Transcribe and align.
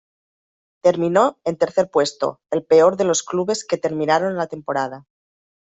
Terminó 0.83 1.37
en 1.43 1.57
tercer 1.57 1.91
puesto, 1.91 2.41
el 2.49 2.65
peor 2.65 2.97
de 2.97 3.03
los 3.03 3.21
clubes 3.21 3.63
que 3.63 3.77
terminaron 3.77 4.35
la 4.35 4.47
temporada. 4.47 5.05